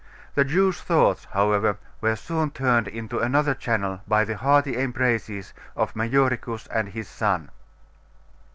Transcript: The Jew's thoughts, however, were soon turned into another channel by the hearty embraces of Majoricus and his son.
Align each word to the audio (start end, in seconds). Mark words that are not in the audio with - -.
The 0.33 0.43
Jew's 0.43 0.81
thoughts, 0.81 1.25
however, 1.31 1.77
were 2.01 2.15
soon 2.15 2.49
turned 2.49 2.87
into 2.87 3.19
another 3.19 3.53
channel 3.53 4.01
by 4.07 4.25
the 4.25 4.35
hearty 4.35 4.75
embraces 4.75 5.53
of 5.75 5.93
Majoricus 5.95 6.67
and 6.73 6.89
his 6.89 7.07
son. 7.07 7.51